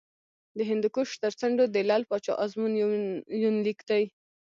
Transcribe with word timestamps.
د 0.57 0.59
هندوکش 0.69 1.09
تر 1.23 1.31
څنډو 1.39 1.65
د 1.69 1.77
لعل 1.89 2.03
پاچا 2.09 2.33
ازمون 2.43 2.71
یونلیک 3.43 3.79
دی 3.89 4.03